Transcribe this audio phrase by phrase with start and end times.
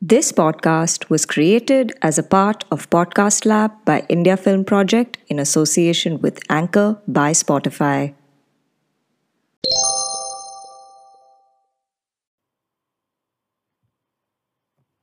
[0.00, 5.40] This podcast was created as a part of Podcast Lab by India Film Project in
[5.40, 8.14] association with Anchor by Spotify.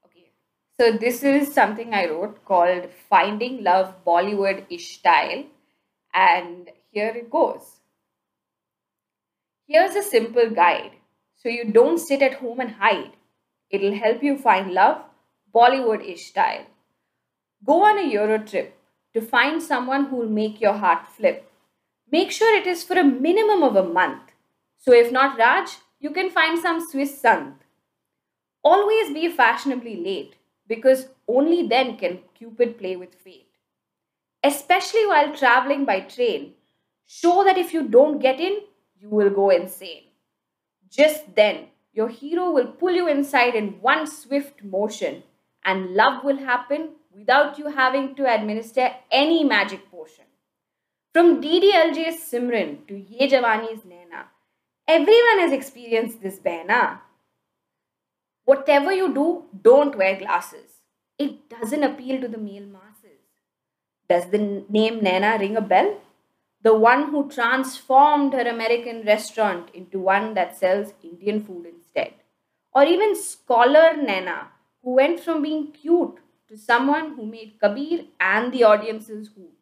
[0.06, 0.32] Okay.
[0.80, 5.44] So this is something I wrote called Finding Love Bollywood-ish Style.
[6.14, 7.82] And here it goes.
[9.68, 10.92] Here's a simple guide
[11.36, 13.12] so you don't sit at home and hide.
[13.70, 15.02] It'll help you find love
[15.54, 16.66] Bollywood-ish style.
[17.66, 18.78] Go on a Euro trip
[19.14, 21.52] to find someone who'll make your heart flip.
[22.12, 24.22] Make sure it is for a minimum of a month.
[24.78, 25.70] So if not Raj,
[26.00, 27.56] you can find some Swiss Sant.
[28.64, 30.36] Always be fashionably late
[30.68, 33.48] because only then can Cupid play with fate.
[34.44, 36.54] Especially while traveling by train,
[37.08, 38.60] show that if you don't get in,
[39.00, 40.04] you will go insane.
[40.90, 45.24] Just then, your hero will pull you inside in one swift motion,
[45.64, 50.26] and love will happen without you having to administer any magic potion.
[51.14, 54.26] From DDLJ's Simran to Ye Jawani's Naina,
[54.86, 57.00] everyone has experienced this behna.
[58.44, 60.82] Whatever you do, don't wear glasses.
[61.18, 63.22] It doesn't appeal to the male masses.
[64.10, 66.02] Does the name Naina ring a bell?
[66.62, 72.14] The one who transformed her American restaurant into one that sells Indian food instead.
[72.74, 74.48] Or even scholar Naina,
[74.84, 76.18] who went from being cute
[76.50, 79.54] to someone who made Kabir and the audience's hoot.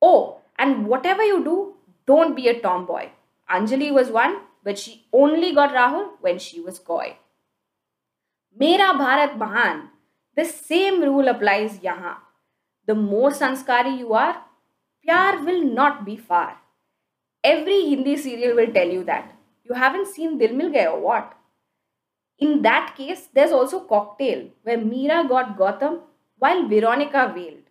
[0.00, 1.74] Oh, and whatever you do,
[2.06, 3.08] don't be a tomboy.
[3.50, 7.16] Anjali was one, but she only got Rahul when she was coy.
[8.58, 9.90] Mera Bharat Mahan,
[10.36, 12.16] the same rule applies yahan.
[12.86, 14.42] The more sanskari you are,
[15.04, 16.58] pyar will not be far.
[17.44, 19.34] Every Hindi serial will tell you that.
[19.64, 21.37] You haven't seen Dil Mil Gayye or what?
[22.38, 26.02] In that case, there's also Cocktail, where Mira got Gautam
[26.38, 27.64] while Veronica wailed.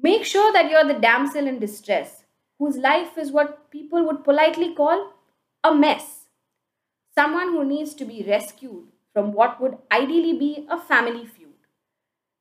[0.00, 2.24] Make sure that you're the damsel in distress,
[2.58, 5.12] whose life is what people would politely call
[5.62, 6.26] a mess.
[7.14, 11.48] Someone who needs to be rescued from what would ideally be a family feud.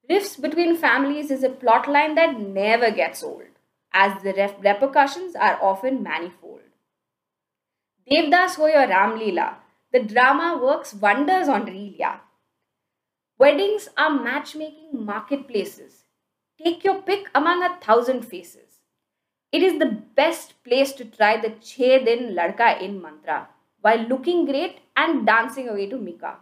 [0.09, 3.43] Rifts between families is a plotline that never gets old,
[3.93, 6.61] as the rep- repercussions are often manifold.
[8.11, 9.55] Devdas ho your Ram Leela,
[9.91, 12.19] the drama works wonders on Relia.
[13.37, 16.03] Weddings are matchmaking marketplaces.
[16.63, 18.79] Take your pick among a thousand faces.
[19.51, 23.49] It is the best place to try the Chhe Din Ladka in mantra
[23.81, 26.37] while looking great and dancing away to Mika.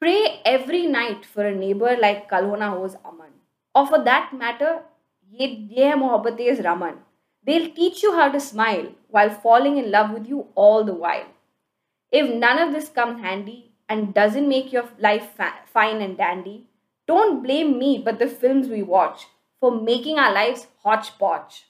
[0.00, 3.32] Pray every night for a neighbor like Kal Ho Naa Ho's Aman.
[3.74, 4.80] Or for that matter,
[5.32, 6.94] Ye, ye hai Mohabbatein's Raman.
[7.44, 11.26] They'll teach you how to smile while falling in love with you all the while.
[12.12, 16.66] If none of this comes handy and doesn't make your life fa- fine and dandy,
[17.06, 19.26] don't blame me but the films we watch
[19.60, 21.66] for making our lives hodgepodge.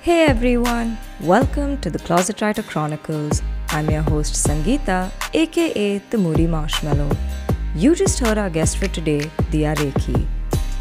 [0.00, 3.42] Hey everyone, welcome to the Closet Writer Chronicles.
[3.70, 7.10] I'm your host Sangeeta, aka the Moody Marshmallow.
[7.74, 10.26] You just heard our guest for today, Dia Rekhi.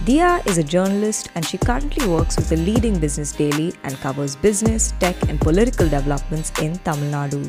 [0.05, 4.37] Dia is a journalist and she currently works with a leading business daily and covers
[4.37, 7.43] business, tech, and political developments in Tamil Nadu.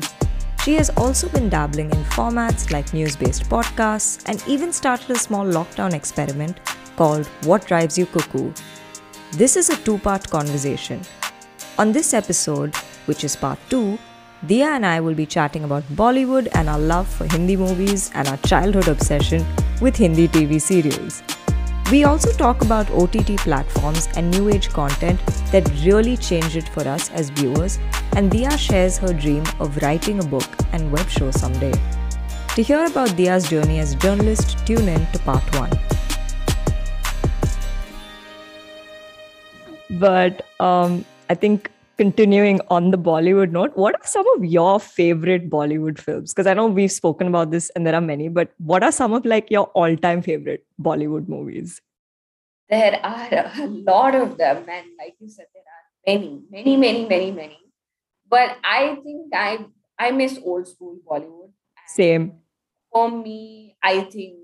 [0.65, 5.17] She has also been dabbling in formats like news based podcasts and even started a
[5.17, 6.59] small lockdown experiment
[6.97, 8.53] called What Drives You Kuku.
[9.31, 11.01] This is a two part conversation.
[11.77, 13.97] On this episode, which is part 2,
[14.47, 18.25] Dia and I will be chatting about Bollywood and our love for Hindi movies and
[18.29, 19.45] our childhood obsession
[19.81, 21.21] with Hindi TV serials.
[21.91, 25.19] We also talk about OTT platforms and new age content
[25.51, 27.79] that really changed it for us as viewers,
[28.15, 31.73] and Dia shares her dream of writing a book and web show someday.
[32.55, 35.69] To hear about Dia's journey as a journalist, tune in to part 1.
[39.99, 41.69] But um, I think
[41.99, 46.33] continuing on the Bollywood note, what are some of your favorite Bollywood films?
[46.33, 49.13] Because I know we've spoken about this and there are many, but what are some
[49.19, 51.81] of like your all-time favorite Bollywood movies?
[52.69, 57.05] There are a lot of them, and like you said, there are many, many, many,
[57.05, 57.57] many, many.
[58.29, 59.65] But I think I
[59.97, 61.49] I miss old school Bollywood.
[61.87, 62.33] Same.
[62.93, 64.37] For me, I think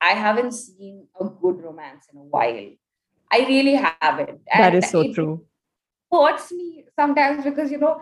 [0.00, 2.70] I haven't seen a good romance in a while.
[3.30, 4.40] I really haven't.
[4.48, 5.44] That And is so true.
[6.12, 8.00] Hurts me sometimes because you know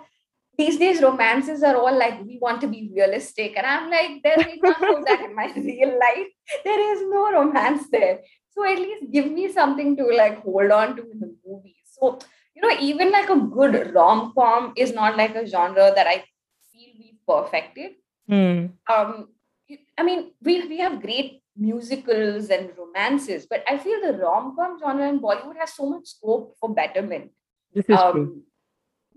[0.59, 3.57] these days romances are all like we want to be realistic.
[3.57, 6.29] And i'm like there's none of that in my real life.
[6.65, 8.21] There is no romance there.
[8.51, 11.77] So at least give me something to like hold on to in the movie.
[11.85, 12.19] So
[12.57, 16.17] you know even like a good rom-com is not like a genre that i
[16.73, 17.93] feel we perfected.
[18.29, 18.67] Hmm.
[18.93, 19.29] um
[19.99, 25.09] i mean we we have great musicals and romances but i feel the rom-com genre
[25.09, 27.31] in bollywood has so much scope for betterment
[27.77, 28.43] This is um, true.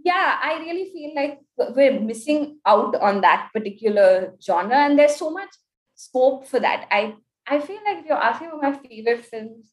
[0.03, 5.31] yeah, I really feel like we're missing out on that particular genre, and there's so
[5.31, 5.47] much
[5.95, 6.85] scope for that.
[6.91, 7.15] I
[7.47, 9.71] I feel like if you're asking for my favorite films,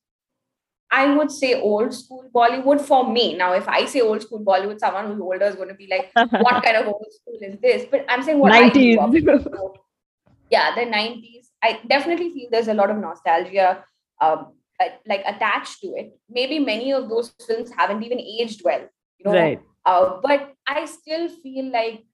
[0.91, 3.37] I would say old school Bollywood for me.
[3.37, 6.13] Now, if I say old school Bollywood, someone who's older is going to be like,
[6.31, 9.79] "What kind of old school is this?" But I'm saying what I grew up.
[10.49, 11.49] Yeah, the 90s.
[11.61, 13.85] I definitely feel there's a lot of nostalgia,
[14.21, 18.83] um, uh, like attached to it maybe many of those films haven't even aged well
[19.19, 19.61] you know right.
[19.87, 22.05] Uh, but i still feel like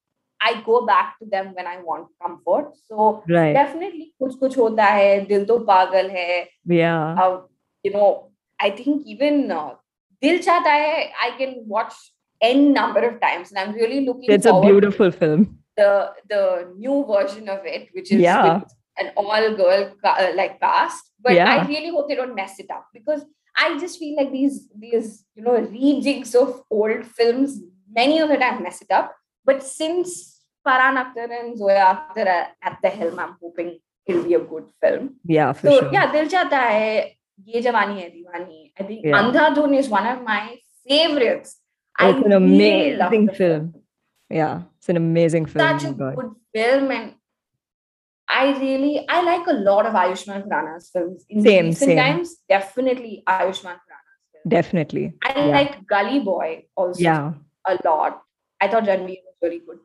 [0.40, 3.52] i go back to them when i want comfort so right.
[3.52, 7.40] definitely kuch kuch hota hai dil to pagal hai yeah uh,
[7.82, 8.10] you know
[8.60, 9.72] i think even uh,
[10.26, 11.98] dil chahta hai i can watch
[12.50, 15.48] n number of times and i'm really looking it's a beautiful film
[15.82, 15.90] the
[16.34, 16.44] the
[16.76, 18.46] new version of it which is yeah.
[18.46, 22.70] With, an all girl uh, like cast but I really hope they don't mess it
[22.78, 23.22] up because
[23.64, 26.50] I just feel like these these you know rejigs of
[26.80, 27.58] old films
[28.00, 29.14] many of the time mess it up
[29.44, 30.10] but since
[30.66, 33.70] Farhan Akhtar and Zoya Akhtar are at the helm I'm hoping
[34.06, 35.90] it'll be a good film Yeah, for so sure.
[35.96, 39.18] yeah Dil Chahta Hai Ye Jawani Hai Diwani I think Yeah.
[39.22, 40.42] Andhadhun is one of my
[40.88, 41.56] favorites
[41.98, 43.64] I It's an amazing the film.
[44.30, 45.62] Yeah, it's an amazing film.
[45.78, 46.14] such oh a God.
[46.16, 47.12] good film and
[48.40, 51.98] I really I like a lot of Ayushmann Khurrana's films in Same, recent same.
[51.98, 52.36] times.
[52.48, 54.48] Definitely Ayushmann Khurrana's films.
[54.56, 55.04] Definitely.
[55.22, 55.46] I yeah.
[55.56, 57.32] liked Gully Boy also Yeah.
[57.66, 58.22] a lot.
[58.60, 59.80] I thought Ranveer was really good.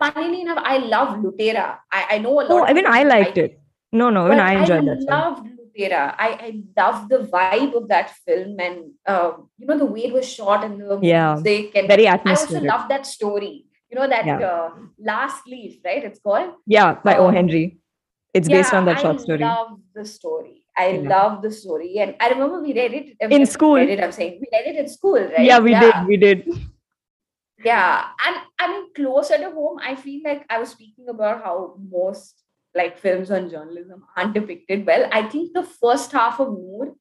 [0.00, 1.66] Funnily enough, I love Lootera.
[1.92, 2.50] I, I know a lot.
[2.50, 3.60] Oh, even people I liked like it.
[3.92, 6.02] No, no, even I enjoyed that I loved Lootera.
[6.18, 10.12] I, I love the vibe of that film and uh, you know the way it
[10.12, 11.34] was shot and the Yeah.
[11.34, 12.64] music and Very I also atmospheric.
[12.72, 13.66] love that story.
[13.90, 14.38] You know that Yeah.
[14.40, 16.02] uh, last leaf, right?
[16.02, 16.54] It's called.
[16.66, 17.28] Yeah, by O.
[17.28, 17.78] um, Henry.
[18.34, 19.42] It's based on that short story.
[19.44, 20.66] I love the story.
[20.76, 21.08] I Yeah.
[21.08, 23.76] love the story, and I remember we read it I In school.
[23.76, 25.46] Read it, I'm saying we read it in school, right?
[25.50, 25.94] Yeah, we did.
[26.08, 26.48] We did.
[27.64, 31.76] Yeah, and I mean, closer to home, I feel like I was speaking about how
[31.90, 32.42] most
[32.74, 35.08] like films on journalism aren't depicted well.
[35.12, 36.94] I think the first half of Noor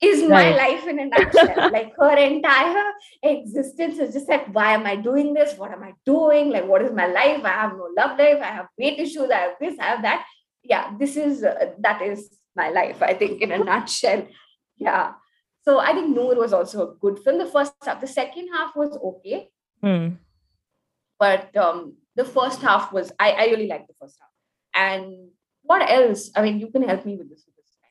[0.00, 0.56] is my Right.
[0.56, 1.68] life in a nutshell.
[1.76, 2.84] like her entire
[3.22, 5.58] existence is just like, why am I doing this?
[5.58, 6.50] What am I doing?
[6.50, 7.44] Like, what is my life?
[7.44, 8.38] I have no love life.
[8.40, 9.28] I have weight issues.
[9.30, 9.76] I have this.
[9.78, 10.24] I have that.
[10.64, 13.02] Yeah, this is uh, that is my life.
[13.02, 14.26] I think in a nutshell.
[14.78, 15.12] Yeah.
[15.64, 17.38] So I think Noor was also a good film.
[17.38, 19.48] The first half, the second half was okay
[19.82, 20.08] Hmm.
[21.18, 24.30] but um, the first half was I, I really liked the first half.
[24.74, 25.28] And
[25.62, 26.30] what else?
[26.36, 27.44] I mean, you can help me with this.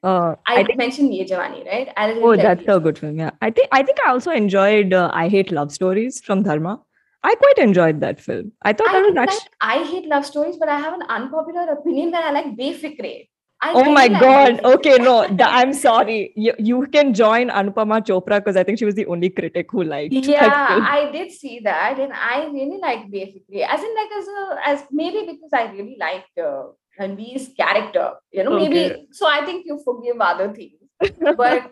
[0.04, 0.78] Uh, I, I think.
[0.78, 1.90] mentioned Ye Jawani, right?
[1.96, 3.18] I Oh, that's a good film.
[3.18, 3.70] Yeah, I think.
[3.72, 4.92] I think I also enjoyed.
[4.94, 6.82] Uh, I hate Luv Storys from Dharma.
[7.24, 8.52] I quite enjoyed that film.
[8.62, 9.50] I thought I that was actually.
[9.62, 13.30] I hate love stories, but I have an unpopular opinion that I like Befikre.
[13.62, 14.60] I Oh my like god.
[14.66, 16.34] Okay, no, th- I'm sorry.
[16.36, 19.84] You, you can join Anupama Chopra because I think she was the only critic who
[19.84, 20.80] liked Yeah.
[20.82, 23.66] I did see that, and I really like Befikre.
[23.70, 26.64] As in, like as a as maybe because I really liked uh,
[27.00, 28.12] Ranveer's character.
[28.32, 29.08] You know, maybe Okay.
[29.12, 29.26] so.
[29.28, 30.80] I think you forgive other things.
[31.38, 31.72] but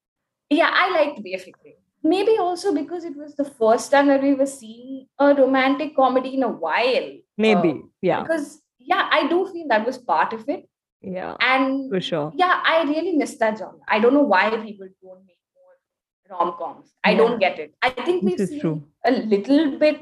[0.50, 1.74] yeah, I liked Befikre.
[2.02, 6.34] Maybe also because it was the first time that we were seeing a romantic comedy
[6.34, 7.10] in a while.
[7.38, 7.70] Maybe.
[7.70, 8.22] Um, yeah.
[8.22, 10.68] Because yeah, I do feel that was part of it.
[11.00, 11.36] Yeah.
[11.40, 12.32] And For sure.
[12.34, 13.78] yeah, I really miss that genre.
[13.88, 16.92] I don't know why people don't make more rom coms.
[17.04, 17.18] I Yeah.
[17.18, 17.74] don't get it.
[17.82, 18.82] I think we've This seen true.
[19.04, 20.00] a little bit.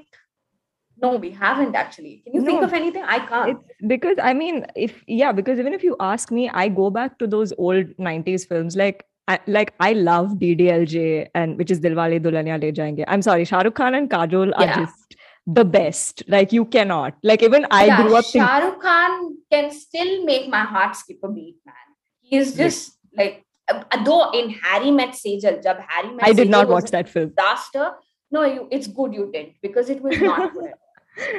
[1.02, 2.22] No, we haven't actually.
[2.24, 3.02] Can you think of anything?
[3.04, 3.50] I can't.
[3.52, 7.18] It's because I mean, if yeah, because even if you ask me, I go back
[7.20, 8.76] to those old '90s films.
[8.76, 13.04] Like, I, like I love DDLJ and which is Dilwale Dulhania Le Jayenge.
[13.06, 14.78] I'm sorry, Shah Rukh Khan and Kajol are Yeah.
[14.80, 15.16] just
[15.58, 16.22] the best.
[16.36, 17.14] Like you cannot.
[17.22, 20.96] Like even I yeah, grew up thinking, Shah Rukh Khan can still make my heart
[20.96, 21.94] skip a beat, man.
[22.20, 22.64] He is Yeah.
[22.64, 26.68] just like, uh, though in Harry Met Sejal, jab Harry Met I did Sejal not
[26.76, 27.30] watch that film.
[27.36, 27.92] Disaster.
[28.32, 30.72] No, you, it's good you didn't because it was not good.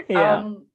[0.10, 0.38] Yeah.
[0.38, 0.66] Um,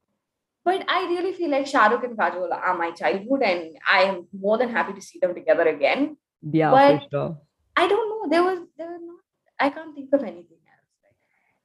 [0.64, 4.26] but I really feel like Shah Rukh and Kajol are my childhood, and I am
[4.46, 6.16] more than happy to see them together again.
[6.43, 7.38] Yeah, but- for sure.
[7.78, 8.31] I don't know.
[8.31, 9.21] There was there was not.
[9.61, 11.14] I can't think of anything else.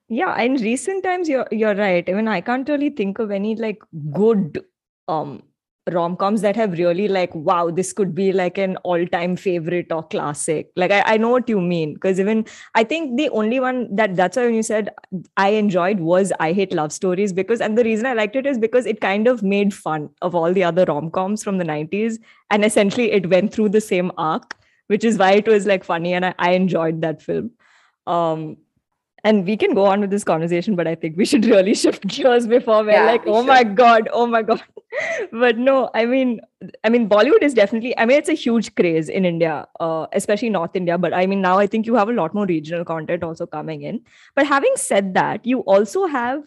[0.10, 2.10] Yeah, in recent times, you're you're right.
[2.10, 3.80] i mean I can't really think of any like
[4.12, 4.64] good
[5.08, 5.44] um
[5.90, 10.70] rom-coms that have really like wow this could be like an all-time favorite or classic
[10.76, 14.16] like i, I know what you mean because even i think the only one that
[14.16, 14.92] that's why when you said
[15.38, 18.60] i enjoyed was i hate Luv Storys because and the reason i liked it is
[18.60, 22.20] because it kind of made fun of all the other rom-coms from the 90s
[22.52, 24.56] and essentially it went through the same arc
[24.94, 27.52] which is why it was like funny and i, I enjoyed that film.
[28.18, 28.46] Um
[29.30, 32.06] and we can go on with this conversation but i think we should really shift
[32.14, 33.48] gears before we're Yeah, like we oh should.
[33.50, 34.64] my god oh my god.
[35.42, 36.32] But no i mean
[36.88, 40.50] i mean bollywood is definitely i mean it's a huge craze in india uh, especially
[40.56, 40.98] north india.
[41.06, 43.84] But i mean now i think you have a lot more regional content also coming
[43.92, 44.02] in.
[44.36, 46.42] But having said that you also have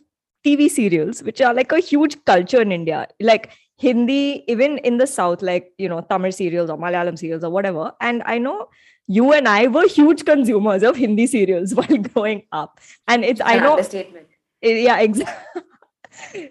[0.48, 3.06] tv serials which are like a huge culture in india.
[3.30, 7.50] Like hindi even in the south like you know tamil serials or malayalam serials or
[7.50, 8.68] whatever and i know
[9.06, 12.80] you and I were huge consumers of Hindi serials while growing up.
[13.06, 14.04] And it's, I know, eh,
[14.62, 15.62] yeah, exactly.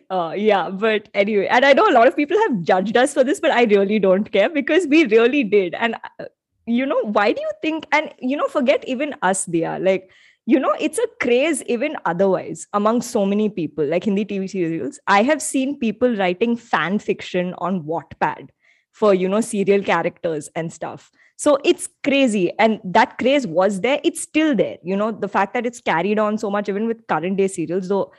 [0.09, 3.23] Uh, yeah, but anyway, and I know a lot of people have judged us for
[3.23, 5.73] this, but I really don't care because we really did.
[5.73, 6.25] And uh,
[6.65, 7.87] you know, why do you think?
[7.93, 9.79] And you know, forget even us, Dia.
[9.79, 10.11] Like,
[10.45, 14.99] you know, it's a craze even otherwise among so many people, like Hindi TV serials.
[15.07, 18.49] I have seen people writing fan fiction on Wattpad
[18.91, 21.09] for you know serial characters and stuff.
[21.35, 22.51] So it's crazy.
[22.59, 23.99] And that craze was there.
[24.03, 24.77] It's still there.
[24.83, 27.87] You know the fact that it's carried on so much even with current day serials
[27.87, 28.11] though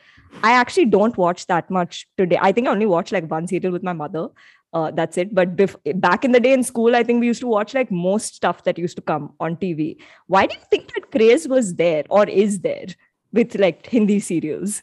[0.43, 2.39] i actually don't watch that much today.
[2.41, 4.29] I think i only watch like one serial with my mother
[4.75, 7.41] uh, that's it but bef- back in the day in school i think we used
[7.41, 10.93] to watch like most stuff that used to come on tv why do you think
[10.95, 12.87] that craze was there or is there
[13.33, 14.83] with like hindi serials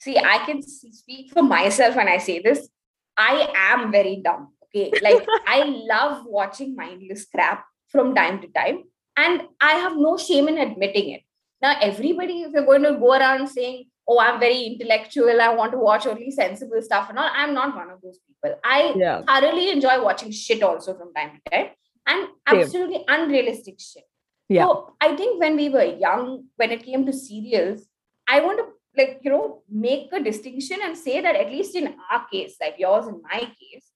[0.00, 2.68] See, I can speak for myself when I say this.
[3.16, 4.52] I am very dumb.
[4.64, 4.92] Okay.
[5.02, 8.84] Like, I love watching mindless crap from time to time.
[9.16, 11.22] And I have no shame in admitting it.
[11.60, 15.72] Now, everybody, if you're going to go around saying, oh, I'm very intellectual, I want
[15.72, 18.58] to watch only sensible stuff and all, I'm not one of those people.
[18.64, 21.70] I yeah thoroughly enjoy watching shit also from time to time
[22.06, 22.60] and Same.
[22.60, 24.04] absolutely unrealistic shit.
[24.48, 24.64] Yeah.
[24.64, 27.86] So I think when we were young, when it came to serials,
[28.26, 31.94] I want to like you know make a distinction and say that at least in
[32.10, 33.90] our case, like yours and my case,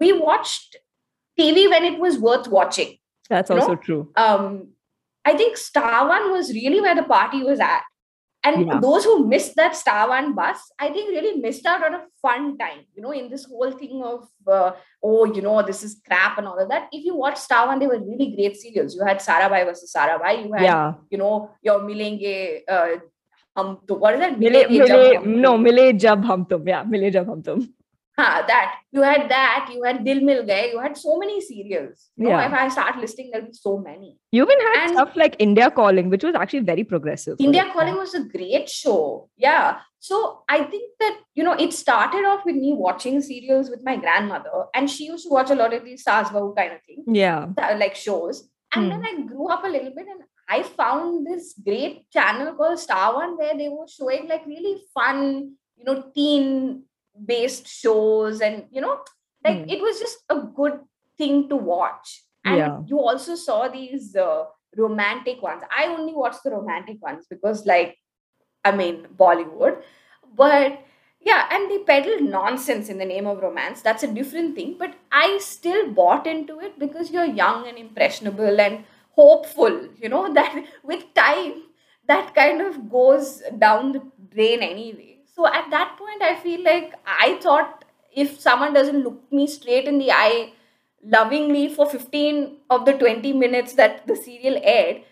[0.00, 0.76] we watched
[1.38, 2.98] TV when it was worth watching.
[3.28, 4.70] that's you know, also true Um,
[5.24, 7.82] I think Star One was really where the party was at.
[8.46, 8.78] And Yeah.
[8.80, 12.58] those who missed that Star One bus, I think really missed out on a fun
[12.58, 14.72] time, you know, in this whole thing of, uh,
[15.02, 16.88] oh, you know, this is crap and all of that.
[16.92, 18.94] If you watch Star One, they were really great serials.
[18.94, 20.44] You had Sarabhai versus Sarabhai.
[20.44, 22.96] You had, yeah you know, your Milenge, uh,
[23.56, 24.38] um, what is that?
[24.40, 25.56] Mile, mile, Hum no.
[25.56, 26.66] Miley Jab Hum Tum.
[26.66, 27.72] Yeah, Miley Jab Hum Tum.
[28.16, 28.76] Ha, that.
[28.92, 29.70] You had that.
[29.74, 30.72] You had Dil Mil Gayye.
[30.72, 32.10] You had so many serials.
[32.16, 32.46] You know, Yeah.
[32.46, 34.18] if I start listing, there'll be so many.
[34.30, 37.36] You even had And- stuff like India Calling, which was actually very progressive.
[37.40, 39.28] India Calling was a great show.
[39.36, 39.80] Yeah.
[39.98, 43.96] So I think that, you know, it started off with me watching serials with my
[43.96, 47.48] grandmother, and she used to watch a lot of these Sasbahu kind of thing, Yeah.
[47.58, 48.48] uh, like shows.
[48.74, 48.90] And Hmm.
[48.90, 53.14] then I grew up a little bit and I found this great channel called Star
[53.14, 56.84] One where they were showing like really fun, you know, teen
[57.24, 58.40] based shows.
[58.40, 59.00] And, you know,
[59.44, 59.68] like Hmm.
[59.68, 60.80] it was just a good
[61.18, 62.22] thing to watch.
[62.44, 62.80] And Yeah.
[62.86, 64.44] you also saw these uh,
[64.76, 65.62] romantic ones.
[65.76, 67.96] I only watched the romantic ones because, like,
[68.64, 69.82] I mean, Bollywood.
[70.34, 70.78] But
[71.20, 73.80] yeah, and they peddled nonsense in the name of romance.
[73.82, 74.76] That's a different thing.
[74.78, 80.32] But I still bought into it because you're young and impressionable and hopeful, you know,
[80.38, 81.62] that with time,
[82.06, 84.02] that kind of goes down the
[84.34, 85.13] drain anyway.
[85.34, 89.86] So at that point, I feel like I thought if someone doesn't look me straight
[89.86, 90.52] in the eye
[91.02, 95.02] lovingly for 15 of the 20 minutes that the serial aired,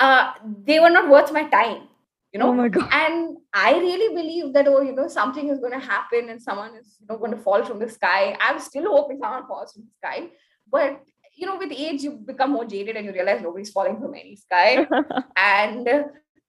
[0.00, 0.32] uh,
[0.64, 1.88] they were not worth my time
[2.32, 2.48] you know?
[2.48, 2.88] Oh my god.
[2.92, 6.74] and i really believe that oh you know something is going to happen and someone
[6.76, 8.36] is you know going to fall from the sky.
[8.40, 10.28] I'm still hoping someone falls from the sky.
[10.70, 11.02] But
[11.34, 14.36] you know with age you become more jaded and you realize nobody's falling from any
[14.36, 14.86] sky.
[15.36, 15.88] And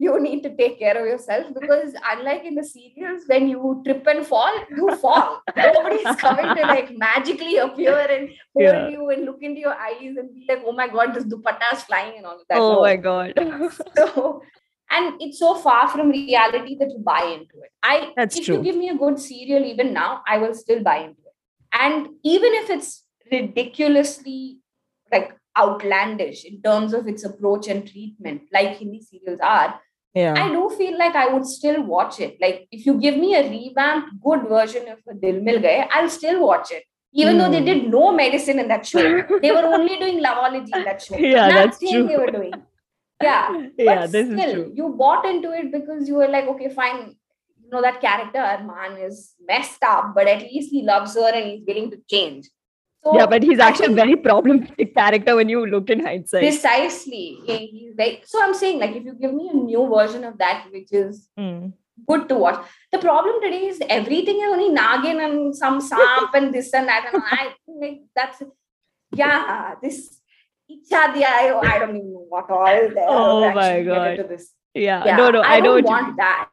[0.03, 4.07] you need to take care of yourself because unlike in the serials when you trip
[4.13, 5.27] and fall you fall
[5.57, 8.87] nobody's coming to like magically appear and hold Yeah.
[8.93, 11.83] you and look into your eyes and be like oh my god this dupatta is
[11.91, 12.81] flying and all of that oh No.
[12.87, 13.33] my god.
[13.99, 14.41] so
[14.97, 18.55] and it's so far from reality that you buy into it i That's if true.
[18.57, 21.37] you give me a good serial even now i will still buy into it
[21.85, 22.89] and even if it's
[23.31, 24.57] ridiculously
[25.11, 29.69] like outlandish in terms of its approach and treatment like hindi serials are
[30.13, 30.33] yeah.
[30.43, 33.43] i do feel like i would still watch it like if you give me a
[33.49, 37.65] revamped good version of Dil Mil Gayye i'll still watch it even though they Hmm.
[37.65, 39.01] did no medicine in that show
[39.41, 42.07] they were only doing loveology in that show Yeah, that's true.
[42.07, 42.53] they were doing
[43.21, 44.71] yeah yeah, but this still, is true.
[44.75, 47.15] you bought into it because you were like, okay, fine.
[47.63, 51.45] you know, that character Arman is messed up, but at least he loves her and
[51.49, 52.49] he's willing to change.
[53.03, 56.41] So yeah, but he's actually a very problematic character when you look in hindsight.
[56.41, 57.39] Precisely.
[57.45, 60.67] He's like, so I'm saying, like, if you give me a new version of that,
[60.71, 61.73] which is mm.
[62.07, 62.63] good to watch.
[62.91, 67.09] The problem today is everything is only Nagin and some Samp and this and that.
[67.11, 68.43] And I like that's
[69.13, 70.21] yeah, this
[70.69, 73.05] Ichadya, I, I don't even know what all there.
[73.07, 74.39] Oh my god.
[74.73, 75.03] Yeah.
[75.05, 76.49] yeah, no, no, I, I don't want that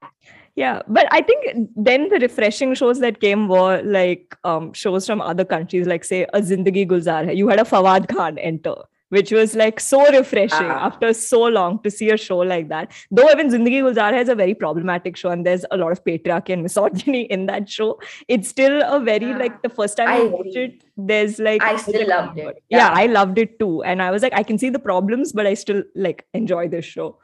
[0.60, 5.20] yeah but i think then the refreshing shows that came were like um, shows from
[5.32, 8.78] other countries like say a zindagi gulzar hai you had a fawad khan enter
[9.16, 10.86] which was like so refreshing uh-huh.
[10.88, 12.92] after so long to see a show like that.
[13.10, 16.52] Though even Zindagi Gulzar has a very problematic show and there's a lot of patriarchy
[16.52, 19.38] and misogyny in that show, it's still a very uh-huh.
[19.38, 22.62] like the first time I, I watched it, there's like I still loved it.
[22.68, 22.78] Yeah.
[22.78, 23.82] yeah, I loved it too.
[23.82, 26.84] And I was like, I can see the problems, but I still like enjoy this
[26.84, 27.18] show.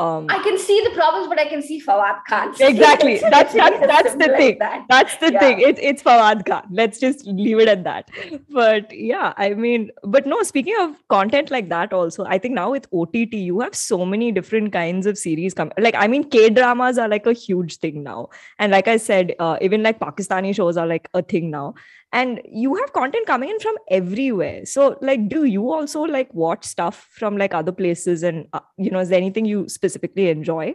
[0.00, 2.54] Um, I can see the problems, but I can see Fawad Khan.
[2.60, 3.18] Exactly.
[3.18, 4.56] that's that's, that's the thing.
[4.58, 4.86] That.
[4.88, 5.40] That's the yeah.
[5.40, 5.60] thing.
[5.60, 6.66] It's it's Fawad Khan.
[6.70, 8.10] Let's just leave it at that.
[8.48, 10.42] But yeah, I mean, but no.
[10.42, 14.32] Speaking of content like that, also, I think now with OTT, you have so many
[14.32, 15.70] different kinds of series come.
[15.78, 19.34] Like, I mean, K dramas are like a huge thing now, and like I said,
[19.38, 21.74] uh, even like Pakistani shows are like a thing now
[22.12, 24.64] and you have content coming in from everywhere.
[24.66, 28.90] So like do you also like watch stuff from like other places and uh, you
[28.90, 30.74] know is there anything you specifically enjoy?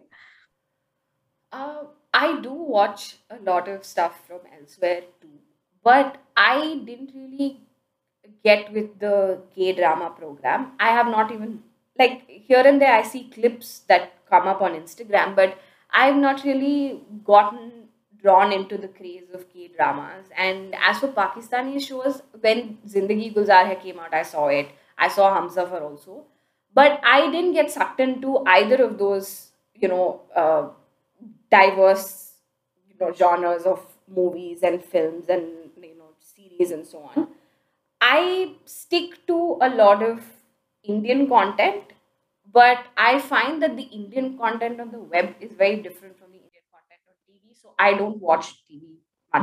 [1.52, 5.40] Uh, i do watch a lot of stuff from elsewhere too.
[5.84, 7.62] But i didn't really
[8.44, 10.72] get with the K drama program.
[10.80, 11.64] I have not even
[12.00, 15.58] like here and there i see clips that come up on instagram but
[15.92, 17.72] i've not really gotten
[18.22, 20.26] drawn into the craze of K dramas.
[20.38, 24.70] And as for Pakistani shows, when Zindagi Gulzar Hai came out, I saw it.
[24.98, 26.26] I saw Humsafar also.
[26.74, 30.70] But I didn't get sucked into either of those, you know, uh,
[31.50, 32.34] diverse
[32.90, 35.44] you know, genres of movies and films and,
[35.82, 37.28] you know, series and so on.
[38.02, 40.22] I stick to a lot of
[40.84, 41.84] Indian content,
[42.52, 46.25] but I find that the Indian content on the web is very different from
[47.78, 48.82] I don't watch TV.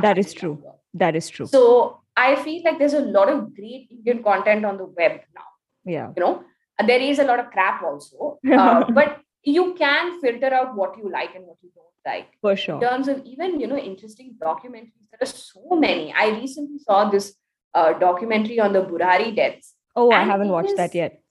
[0.01, 0.53] That is true.
[0.53, 0.77] Longer.
[0.95, 1.47] That is true.
[1.47, 5.49] So I feel like there's a lot of great Indian content on the web now.
[5.85, 6.11] Yeah.
[6.15, 6.43] You know,
[6.85, 11.11] there is a lot of crap also, uh, but you can filter out what you
[11.11, 12.27] like and what you don't like.
[12.41, 12.75] For sure.
[12.75, 16.13] In terms of even you know interesting documentaries, there are so many.
[16.13, 17.35] I recently saw this
[17.73, 19.73] uh, documentary on the Burari deaths.
[19.95, 21.21] Oh, I haven't watched that yet.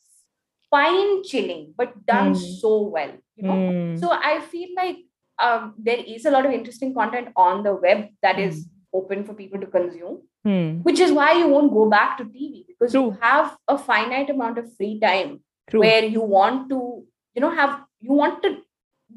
[0.64, 2.61] Spine chilling, but done mm.
[2.61, 3.12] so well.
[3.37, 4.01] You know, mm.
[4.01, 4.97] so I feel like
[5.38, 8.49] um, there is a lot of interesting content on the web that mm.
[8.49, 10.83] is open for people to consume, mm.
[10.83, 13.07] which is why you won't go back to TV because True.
[13.07, 15.40] you have a finite amount of free time
[15.71, 15.81] True.
[15.81, 18.59] where you want to, you know, have you want to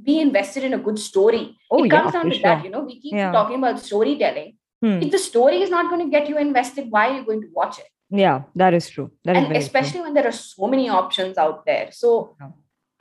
[0.04, 1.58] be invested in a good story.
[1.72, 2.44] Oh, it comes yeah, down to sure.
[2.44, 2.82] that, you know.
[2.82, 3.32] We keep yeah.
[3.32, 4.58] talking about storytelling.
[4.82, 5.02] Hmm.
[5.02, 7.48] If the story is not going to get you invested, why are you going to
[7.54, 7.86] watch it?
[8.10, 9.12] Yeah, that is true.
[9.24, 10.04] That and is especially true.
[10.04, 11.90] when there are so many options out there.
[11.92, 12.50] So yeah.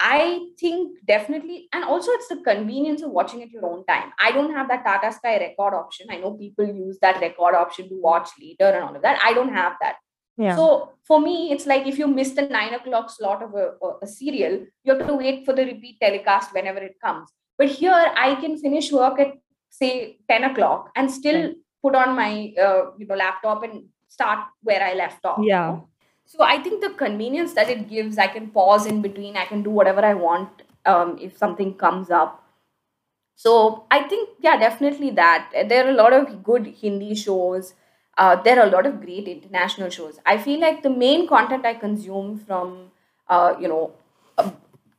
[0.06, 4.12] I think definitely, and also it's the convenience of watching at your own time.
[4.20, 6.08] I don't have that Tata Sky record option.
[6.10, 9.18] I know people use that record option to watch later and all of that.
[9.24, 9.96] I don't have that.
[10.36, 10.56] Yeah.
[10.56, 14.06] So for me, it's like if you miss the nine o'clock slot of a, a
[14.06, 17.30] serial, you have to wait for the repeat telecast whenever it comes.
[17.56, 19.32] But here, I can finish work at
[19.70, 21.56] say ten o'clock and still right.
[21.82, 25.38] put on my uh, you know laptop and start where I left off.
[25.42, 25.70] Yeah.
[25.70, 25.88] You know?
[26.24, 29.62] So I think the convenience that it gives, I can pause in between, I can
[29.62, 32.42] do whatever I want um, if something comes up.
[33.34, 35.50] So I think, yeah, definitely that.
[35.68, 37.74] There are a lot of good Hindi shows.
[38.16, 40.18] Uh, there are a lot of great international shows.
[40.24, 42.92] I feel like the main content I consume from,
[43.28, 43.92] uh, you know,
[44.38, 44.50] uh,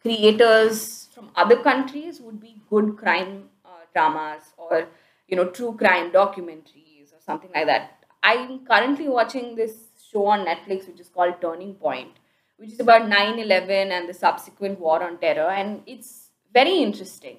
[0.01, 4.88] creators from other countries would be good crime uh, dramas or,
[5.27, 8.05] you know, true crime documentaries or something like that.
[8.21, 9.75] I'm currently watching this
[10.15, 12.13] show on Netflix, which is called Turning Point,
[12.58, 15.49] which is about 9 11 and the subsequent war on terror.
[15.49, 17.38] And it's very interesting.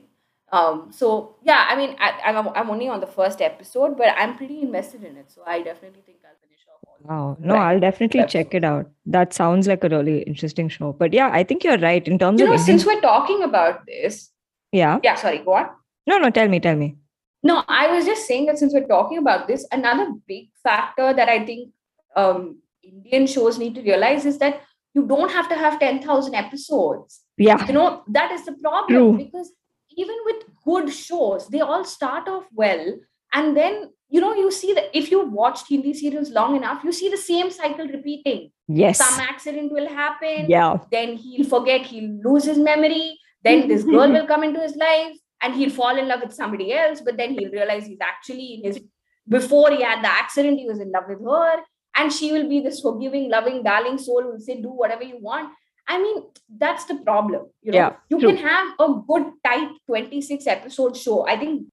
[0.53, 4.37] Um, so, yeah, I mean, I, I'm, I'm only on the first episode, but I'm
[4.37, 5.31] pretty invested in it.
[5.31, 7.37] So, I definitely think I'll finish off Wow.
[7.41, 8.45] No, I'll definitely episodes.
[8.45, 8.89] check it out.
[9.07, 10.93] That sounds like a really interesting show.
[10.93, 12.53] But yeah, I think you're right in terms you of.
[12.53, 14.31] You know, since we're talking about this.
[14.73, 15.01] Yeah.
[15.03, 15.71] Yeah, sorry, go on.
[16.07, 16.97] No, no, tell me, tell me.
[17.43, 21.29] No, I was just saying that since we're talking about this, another big factor that
[21.29, 21.71] I think
[22.17, 22.59] um,
[22.93, 24.63] Indian shows need to realize is that
[24.95, 27.21] you don't have to have 10,000 episodes.
[27.37, 27.67] Yeah.
[27.67, 29.17] You know, that is the problem True.
[29.17, 29.53] because
[29.97, 32.97] even with good shows, they all start off well.
[33.33, 36.93] And then, you know, you see that if you watched Hindi serials long enough, you
[36.93, 38.51] see the same cycle repeating.
[38.69, 38.99] Yes.
[38.99, 40.47] Some accident will happen.
[40.49, 40.79] Yeah.
[40.91, 43.19] Then he'll forget, he'll lose his memory.
[43.45, 45.17] Then this girl will come into his life.
[45.43, 48.65] and he'll fall in love with somebody else, but then he'll realize he's actually in
[48.65, 48.81] his
[49.29, 51.57] before he had the accident, he was in love with her,
[51.97, 55.19] and she will be this forgiving, loving, darling soul who will say, Do whatever you
[55.21, 55.53] want.
[55.89, 56.25] I mean,
[56.59, 57.47] that's the problem.
[57.63, 58.35] You know, Yeah, you true.
[58.35, 61.27] can have a good, tight 26 episode show.
[61.27, 61.67] I think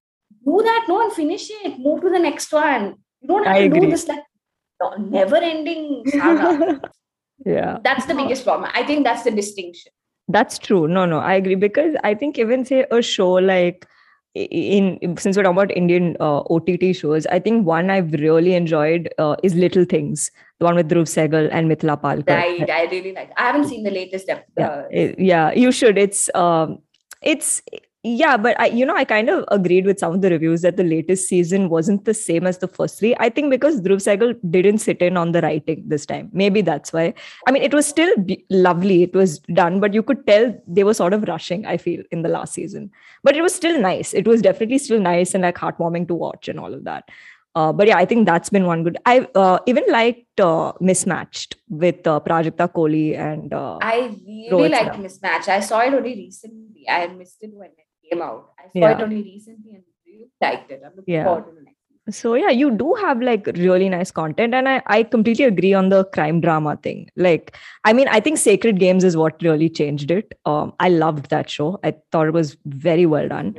[0.46, 1.80] do that, no, and finish it.
[1.80, 2.96] Move to the next one.
[3.22, 4.20] You don't have I to do this like
[5.00, 6.82] never ending saga.
[7.46, 7.78] yeah.
[7.84, 8.70] that's the biggest problem.
[8.74, 9.92] I think that's the distinction.
[10.28, 10.88] That's true.
[10.88, 13.86] No, no, I agree because I think even say a show like
[14.36, 19.14] in since we're talking about Indian uh, OTT shows, I think one I've really enjoyed
[19.18, 22.36] uh, is Little Things, the one with Dhruv Sehgal and Mithila Palkar.
[22.36, 22.70] Right.
[22.70, 24.88] I really like I haven't seen the latest episode.
[24.92, 25.98] yeah, yeah, you should.
[25.98, 26.80] It's um,
[27.22, 27.62] it's
[28.06, 30.76] yeah, but I, you know, I kind of agreed with some of the reviews that
[30.76, 33.16] the latest season wasn't the same as the first three.
[33.18, 36.30] I think because Dhruv Sehgal didn't sit in on the writing this time.
[36.34, 37.14] Maybe that's why.
[37.48, 39.04] I mean, it was still be- lovely.
[39.04, 41.66] It was done, but you could tell they were sort of rushing.
[41.66, 42.92] I feel in the last season,
[43.24, 44.14] but it was still nice.
[44.14, 47.10] It was definitely still nice and like heartwarming to watch and all of that.
[47.56, 48.98] Uh, but yeah, I think that's been one good.
[49.06, 54.72] I uh, even liked uh, Mismatched with uh, Prajakta Koli and uh, I really Rohit
[54.72, 54.96] liked.
[54.98, 55.48] Mismatch.
[55.48, 56.90] I saw it only recently.
[56.90, 58.50] I missed it when it came out.
[58.60, 58.98] I saw Yeah.
[58.98, 60.82] it only recently and really liked it.
[60.86, 61.26] I'm looking Yeah.
[61.26, 61.70] forward to the next.
[62.20, 65.88] So yeah, you do have like really nice content, and I I completely agree on
[65.94, 67.04] the crime drama thing.
[67.28, 67.54] Like,
[67.92, 70.34] I mean, I think Sacred Games is what really changed it.
[70.54, 71.70] Um, I loved that show.
[71.92, 73.54] I thought it was very well done.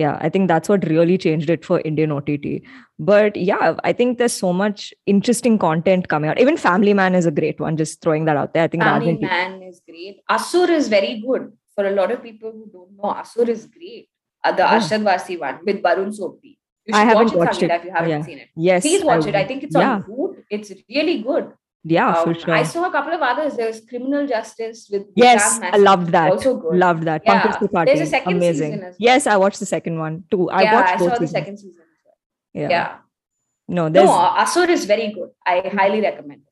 [0.00, 2.50] Yeah, I think that's what really changed it for Indian OTT.
[2.98, 6.38] But yeah, I think there's so much interesting content coming out.
[6.44, 7.78] Even Family Man is a great one.
[7.84, 8.64] Just throwing that out there.
[8.64, 10.20] I think Family Man is great.
[10.30, 11.50] Asur is very good.
[11.80, 14.08] For a lot of people who don't know, Asur is great.
[14.44, 14.72] Uh, the Oh.
[14.74, 16.50] Arshad Warsi one with Barun Sobti.
[16.86, 17.70] You I should haven't watch it, watched it.
[17.76, 18.22] if you haven't Yeah.
[18.28, 18.48] seen it.
[18.68, 19.34] Yes, Please watch I it.
[19.42, 20.44] I think it's yeah, on Voot.
[20.50, 21.46] It's really good.
[21.84, 22.54] yeah, for Um, sure.
[22.54, 23.56] I saw a couple of others.
[23.60, 26.32] There's Criminal Justice with Yes, I loved that.
[26.32, 26.76] Also good.
[26.84, 27.22] Loved that.
[27.24, 28.72] Yeah, Pankaj there's a second Amazing.
[28.72, 29.06] season as well.
[29.08, 30.42] Yes, I watched the second one too.
[30.50, 31.38] I yeah, watched I both saw the seasons.
[31.38, 31.82] second season.
[31.94, 32.16] as well.
[32.62, 32.68] Yeah.
[32.76, 32.88] Yeah.
[33.78, 34.12] No, there's No,
[34.44, 35.30] Asur is very good.
[35.46, 36.49] I highly recommend it.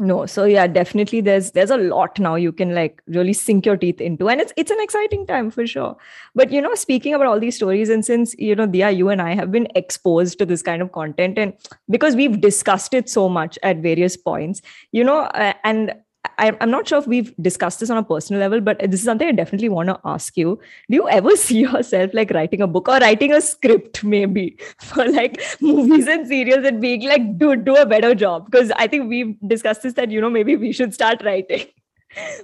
[0.00, 0.26] No.
[0.26, 4.00] So yeah, definitely there's there's a lot now you can like really sink your teeth
[4.00, 4.28] into.
[4.28, 5.96] And it's it's an exciting time for sure.
[6.34, 9.22] But you know, speaking about all these stories, and since you know, Dia, you and
[9.22, 11.52] I have been exposed to this kind of content, and
[11.88, 15.94] because we've discussed it so much at various points, you know, uh, and
[16.44, 19.04] I, I'm not sure if we've discussed this on a personal level, but this is
[19.04, 20.58] something I definitely want to ask you.
[20.88, 25.06] Do you ever see yourself like writing a book or writing a script, maybe for
[25.06, 28.46] like movies and serials, and being like, dude, do a better job?
[28.50, 31.66] Because I think we've discussed this that you know maybe we should start writing.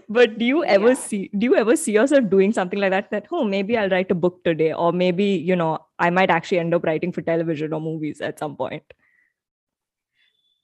[0.08, 0.94] but do you ever Yeah.
[0.94, 3.10] see do you ever see yourself doing something like that?
[3.10, 6.60] That oh, maybe I'll write a book today, or maybe you know I might actually
[6.60, 8.84] end up writing for television or movies at some point.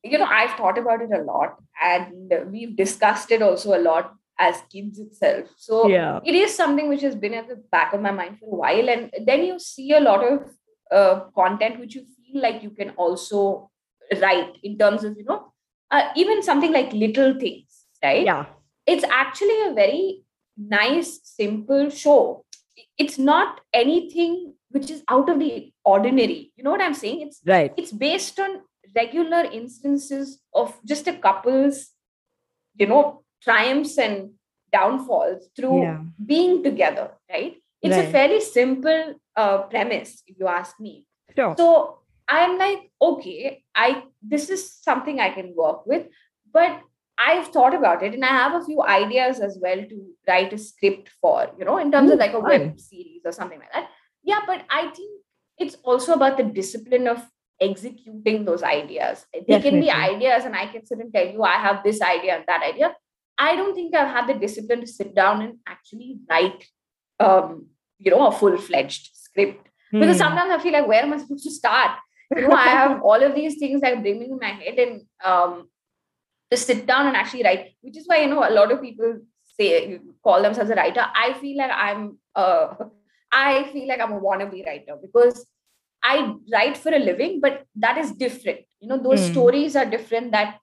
[0.03, 4.15] You know, I've thought about it a lot and we've discussed it also a lot
[4.39, 5.47] as kids itself.
[5.57, 6.21] So Yeah.
[6.25, 8.89] it is something which has been at the back of my mind for a while.
[8.89, 10.51] And then you see a lot of
[10.91, 13.71] uh, content which you feel like you can also
[14.21, 15.53] write in terms of, you know,
[15.91, 18.25] uh, even something like little things, right?
[18.25, 18.47] Yeah.
[18.87, 20.25] it's actually a very
[20.57, 22.45] nice, simple show.
[22.99, 26.53] It's not anything which is out of the ordinary.
[26.57, 27.21] You know what I'm saying?
[27.27, 27.73] It's Right.
[27.77, 28.63] it's based on
[28.95, 31.91] regular instances of just a couple's,
[32.77, 34.31] you know, triumphs and
[34.73, 36.01] downfalls through Yeah.
[36.25, 37.57] being together, right?
[37.83, 41.05] It's a fairly simple uh, premise, if you ask me.
[41.37, 41.55] Sure.
[41.59, 46.07] So I'm like, okay, I this is something I can work with,
[46.53, 46.81] but
[47.19, 50.59] I've thought about it and I have a few ideas as well to write a
[50.59, 52.49] script for, you know, in terms Ooh, of like a fun.
[52.51, 53.89] web series or something like that.
[54.23, 55.21] Yeah, but I think
[55.59, 57.27] it's also about the discipline of
[57.61, 59.27] executing those ideas.
[59.47, 62.37] They can be ideas, and I can sit and tell you I have this idea
[62.37, 62.95] and that idea.
[63.39, 66.65] I don't think I've had the discipline to sit down and actually write,
[67.19, 67.67] um,
[67.99, 70.25] you know, a full fledged script because Hmm.
[70.25, 71.99] sometimes I feel like where am I supposed to start?
[72.37, 75.69] You know, I have all of these things are brimming in my head, and um,
[76.51, 79.19] to sit down and actually write, which is why you know a lot of people
[79.59, 81.05] say call themselves a writer.
[81.15, 82.75] I feel like I'm uh,
[83.33, 85.47] I feel like I'm a wannabe writer because
[86.03, 88.61] I write for a living, but that is different.
[88.81, 89.33] You know, those Hmm.
[89.33, 90.33] stories are different.
[90.33, 90.59] That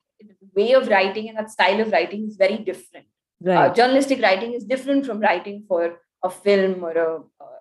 [0.55, 3.05] way of writing and that style of writing is very different
[3.47, 7.59] uh, journalistic writing is different from writing for a film or a, uh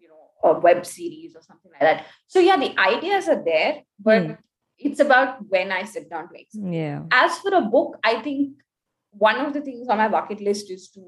[0.00, 3.82] you know a web series or something like that so yeah the ideas are there
[4.00, 4.32] but Hmm.
[4.78, 7.02] it's about when i sit down to execute yeah.
[7.12, 8.54] as for a book i think
[9.12, 11.02] one of the things on my bucket list is to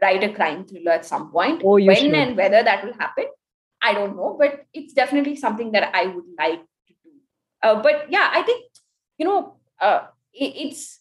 [0.00, 2.14] write a crime thriller at some point Oh, you when should.
[2.14, 3.24] and whether that will happen
[3.82, 7.10] i don't know but it's definitely something that i would like to do
[7.62, 8.64] uh, but yeah i think
[9.18, 11.00] you know uh, it, it's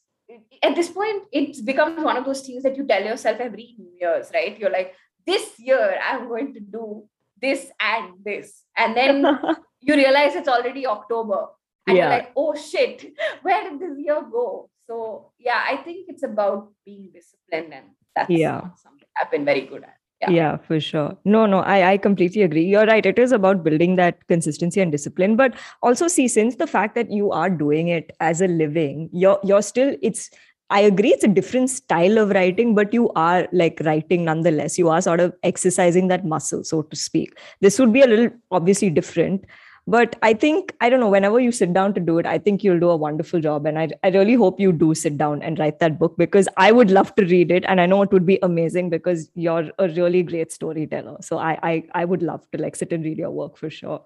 [0.61, 3.91] at this point it becomes one of those things that you tell yourself every new
[3.99, 4.93] year's right you're like
[5.25, 7.07] this year i'm going to do
[7.41, 8.63] this and this.
[8.77, 9.25] And then
[9.81, 11.47] you realize it's already October.
[11.85, 12.03] And Yeah.
[12.03, 14.69] you're like, oh shit, where did this year go?
[14.87, 17.85] So yeah, I think it's about being disciplined and
[18.15, 18.61] that's Yeah.
[18.75, 19.96] something I've been very good at.
[20.21, 20.31] Yeah.
[20.31, 21.15] Yeah, for sure.
[21.25, 22.65] No, no, I, I completely agree.
[22.65, 23.05] You're right.
[23.05, 25.35] It is about building that consistency and discipline.
[25.35, 25.53] But
[25.83, 29.61] also see, since the fact that you are doing it as a living, you're you're
[29.61, 30.31] still it's
[30.71, 34.77] I agree it's a different style of writing, but you are like writing nonetheless.
[34.79, 37.37] You are sort of exercising that muscle, so to speak.
[37.61, 39.45] This would be a little obviously different.
[39.89, 42.61] But I think, I don't know, whenever you sit down to do it, I think
[42.61, 43.65] you'll do a wonderful job.
[43.65, 46.73] And I, I really hope you do sit down and write that book because I
[46.73, 47.63] would love to read it.
[47.69, 51.15] And I know it would be amazing because you're a really great storyteller.
[51.21, 54.01] So I, I, I would love to like sit and read your work for sure.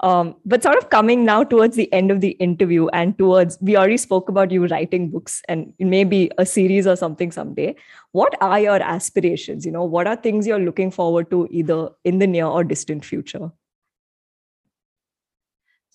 [0.00, 3.76] Um, but sort of coming now towards the end of the interview and towards, we
[3.76, 7.74] already spoke about you writing books and maybe a series or something someday.
[8.12, 9.66] What are your aspirations?
[9.66, 13.04] You know, what are things you're looking forward to either in the near or distant
[13.04, 13.50] future?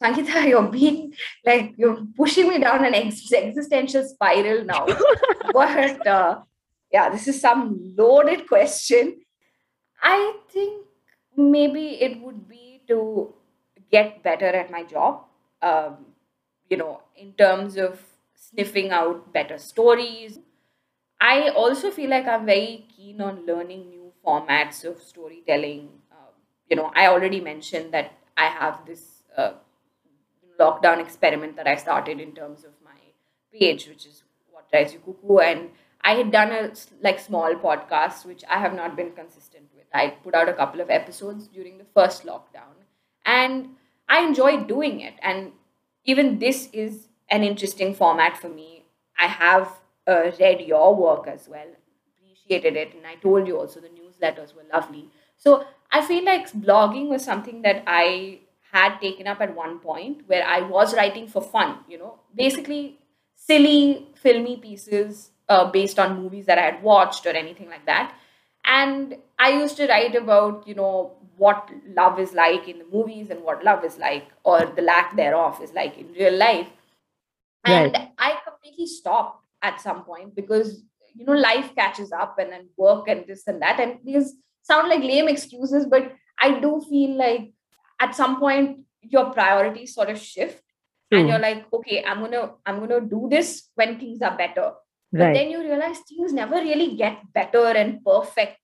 [0.02, 1.14] Sangeeta, you're being
[1.46, 4.86] like you're pushing me down an ex- existential spiral now.
[5.54, 6.42] but uh,
[6.92, 9.22] yeah, this is some loaded question.
[10.02, 10.86] I think
[11.38, 13.34] maybe it would be to
[13.92, 15.26] get better at my job.
[15.62, 16.06] Um,
[16.70, 18.02] you know, in terms of
[18.52, 20.40] sniffing out better stories.
[21.20, 25.90] I also feel like I'm very keen on learning new formats of storytelling.
[26.12, 26.34] Um,
[26.70, 29.24] you know, I already mentioned that I have this.
[29.38, 29.54] Uh,
[30.64, 33.00] lockdown experiment that I started in terms of my
[33.54, 35.44] page, which is what drives you Kuku.
[35.44, 35.70] And
[36.02, 36.72] I had done a
[37.02, 39.86] like small podcast, which I have not been consistent with.
[39.94, 42.76] I put out a couple of episodes during the first lockdown,
[43.26, 43.70] and
[44.10, 45.16] I enjoyed doing it.
[45.22, 45.52] And
[46.06, 48.86] even this is an interesting format for me.
[49.18, 51.68] I have uh, read your work as well,
[52.18, 55.10] appreciated it, and I told you also the newsletters were lovely.
[55.38, 58.40] So I feel like blogging was something that I
[58.72, 63.00] had taken up at one point where I was writing for fun, you know, basically
[63.36, 68.14] silly, filmy pieces uh, based on movies that I had watched or anything like that.
[68.64, 73.30] And I used to write about, you know, what love is like in the movies
[73.30, 76.68] and what love is like, or the lack thereof is like in real life.
[77.66, 82.70] And I completely stopped at some point because, you know, life catches up and then
[82.78, 83.80] work and this and that.
[83.80, 87.54] And these sound like lame excuses, but I do feel like
[88.04, 88.80] at some point
[89.16, 90.64] your priorities sort of shift
[91.12, 94.68] and you're like okay i'm gonna i'm gonna do this when things are better
[95.14, 95.34] but Right.
[95.38, 98.58] then you realize things never really get better and perfect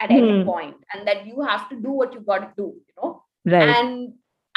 [0.00, 0.44] at any Hmm.
[0.50, 3.10] point and that you have to do what you got to do you know
[3.54, 3.70] Right.
[3.76, 4.12] and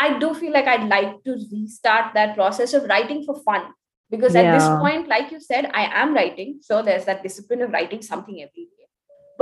[0.06, 3.64] i do feel like i'd like to restart that process of writing for fun
[4.16, 7.72] because at this point like you said i am writing so there's that discipline of
[7.78, 8.90] writing something every day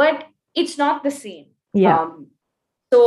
[0.04, 0.26] but
[0.64, 1.98] it's not the same Yeah.
[2.02, 2.28] um,
[2.94, 3.02] so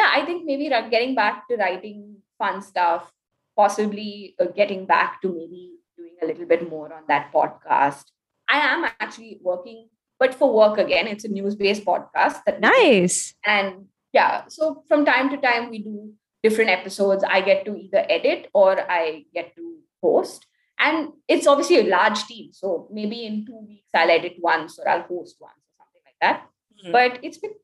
[0.00, 3.12] yeah, I think maybe getting back to writing fun stuff,
[3.56, 8.04] possibly uh, getting back to maybe doing a little bit more on that podcast.
[8.48, 13.34] I am actually working, but for work again, it's a news-based podcast that nice.
[13.44, 17.22] and yeah, so from time to time we do different episodes.
[17.22, 20.46] I get to either edit or I get to host.
[20.78, 22.52] And it's obviously a large team.
[22.52, 26.20] So maybe in two weeks I'll edit once or I'll host once or something like
[26.22, 26.48] that.
[26.82, 26.92] Mhm.
[26.92, 27.54] But it's been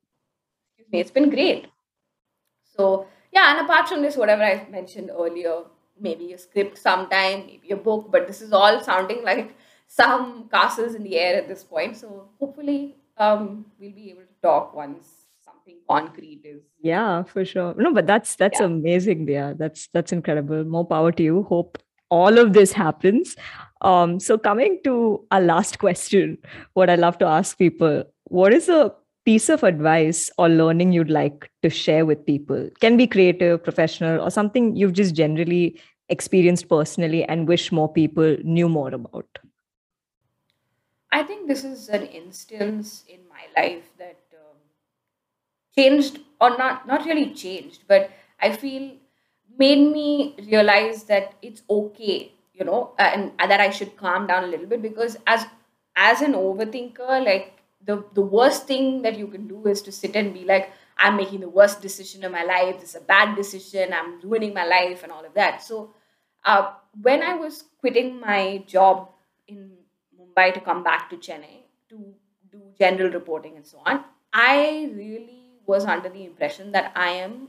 [0.92, 1.66] it's been great.
[2.76, 5.62] So yeah, and apart from this, whatever I mentioned earlier,
[6.00, 10.94] maybe a script sometime, maybe a book, but this is all sounding like some castles
[10.94, 11.96] in the air at this point.
[11.96, 16.62] So hopefully um, we'll be able to talk once something concrete is.
[16.80, 17.74] Yeah, for sure.
[17.76, 18.66] No, but that's that's Yeah.
[18.66, 19.52] amazing, yeah.
[19.56, 20.64] That's that's incredible.
[20.64, 21.42] More power to you.
[21.44, 23.36] Hope all of this happens.
[23.80, 26.38] Um, so coming to our last question,
[26.74, 28.94] what I love to ask people, what is a
[29.26, 32.70] piece of advice or learning you'd like to share with people?
[32.80, 38.36] Can be creative, professional, or something you've just generally experienced personally and wish more people
[38.42, 39.26] knew more about.
[41.12, 44.56] I think this is an instance in my life that um,
[45.76, 48.10] changed, or not not really changed, but
[48.40, 48.92] I feel
[49.58, 54.44] made me realize that it's okay, you know, and, and that I should calm down
[54.44, 55.46] a little bit because as
[55.94, 57.56] as an overthinker, like
[57.87, 61.16] the the worst thing that you can do is to sit and be like, I'm
[61.16, 62.81] making the worst decision of my life.
[62.81, 63.92] This is a bad decision.
[63.92, 65.62] I'm ruining my life and all of that.
[65.62, 65.94] So,
[66.44, 69.09] uh, when I was quitting my job
[69.46, 69.72] in
[70.18, 72.14] Mumbai to come back to Chennai to
[72.51, 77.49] do general reporting and so on, I really was under the impression that I am,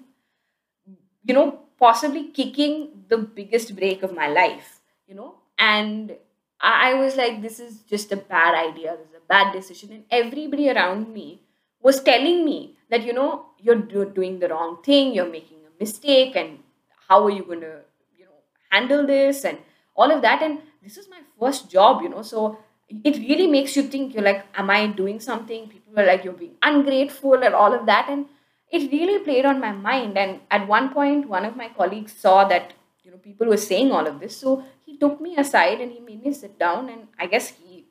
[1.23, 6.15] you know, possibly kicking the biggest break of my life, you know, and
[6.60, 9.91] I was like, this is just a bad idea, this is a bad decision.
[9.91, 11.41] And everybody around me
[11.82, 15.84] was telling me that, you know, you're do- doing the wrong thing, you're making a
[15.84, 16.60] mistake, and
[17.08, 17.82] how are you going to,
[18.17, 18.39] you know,
[18.70, 19.58] handle this and
[19.96, 20.41] all of that.
[20.41, 22.58] And this is my first job, you know, so
[22.89, 25.67] it really makes you think you're like, am I doing something?
[25.67, 28.10] People were like, you're being ungrateful and all of that.
[28.10, 28.26] And
[28.72, 30.17] it really played on my mind.
[30.17, 32.74] And at one point, one of my colleagues saw that,
[33.08, 34.36] you know, people were saying all of this.
[34.36, 36.89] So he took me aside and he made me sit down.
[36.89, 37.86] And I guess he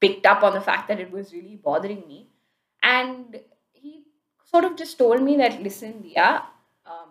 [0.00, 2.26] picked up on the fact that it was really bothering me.
[2.82, 3.38] And
[3.72, 4.02] he
[4.44, 6.42] sort of just told me that, listen, Dia,
[6.84, 7.10] um,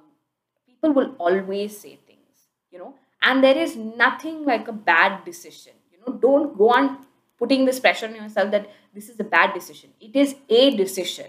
[0.67, 5.73] people will always say things, you know, and there is nothing like a bad decision.
[5.93, 7.05] You know, don't go on
[7.37, 9.91] putting this pressure on yourself that this is a bad decision.
[10.01, 11.27] It is a decision.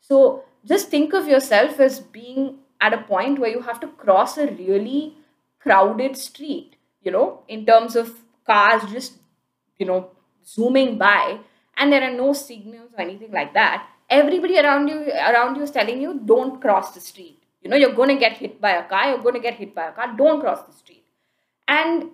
[0.00, 4.38] So just think of yourself as being at a point where you have to cross
[4.38, 5.18] a really
[5.62, 9.14] crowded street, you know, in terms of cars just,
[9.78, 10.10] you know,
[10.44, 11.38] zooming by
[11.76, 14.98] and there are no signals or anything like that everybody around you
[15.28, 17.38] around you is telling you don't cross the street.
[17.62, 19.92] You know you're to get hit by a car you're to get hit by a
[19.92, 21.04] car don't cross the street.
[21.68, 22.10] And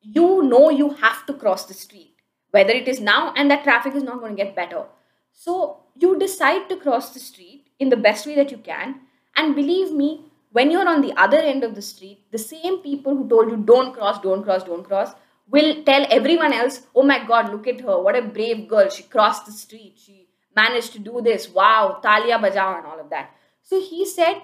[0.00, 2.14] you know you have to cross the street
[2.50, 4.84] whether it is now and that traffic is not going to get better.
[5.32, 9.00] So you decide to cross the street in the best way that you can
[9.36, 13.16] and believe me when you're on the other end of the street the same people
[13.16, 15.14] who told you don't cross don't cross don't cross
[15.50, 18.88] will tell everyone else, oh my god, look at her, what a brave girl.
[18.88, 21.48] She crossed the street, she managed to do this.
[21.48, 23.30] Wow, Talia Bajao, and all of that.
[23.62, 24.42] So he said,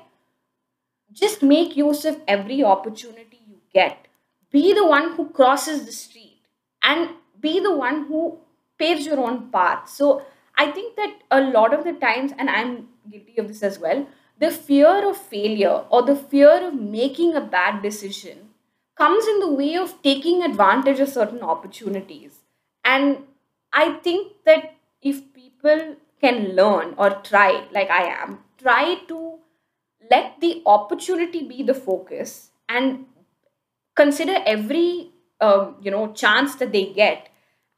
[1.12, 4.08] just make use of every opportunity you get.
[4.50, 6.42] Be the one who crosses the street
[6.82, 8.38] and be the one who
[8.78, 9.88] paves your own path.
[9.88, 10.22] So
[10.56, 14.06] I think that a lot of the times, and I'm guilty of this as well,
[14.38, 18.50] the fear of failure or the fear of making a bad decision
[18.96, 22.40] comes in the way of taking advantage of certain opportunities.
[22.84, 23.24] And
[23.72, 29.38] I think that if people can learn or try, like I am, try to
[30.10, 33.06] let the opportunity be the focus and
[33.94, 37.28] consider every um, you know chance that they get